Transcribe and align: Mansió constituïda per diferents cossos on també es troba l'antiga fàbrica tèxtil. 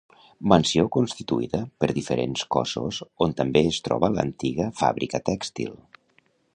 Mansió 0.51 0.85
constituïda 0.95 1.59
per 1.83 1.89
diferents 1.99 2.45
cossos 2.57 3.01
on 3.27 3.37
també 3.43 3.65
es 3.75 3.79
troba 3.89 4.13
l'antiga 4.17 4.71
fàbrica 4.83 5.25
tèxtil. 5.33 5.79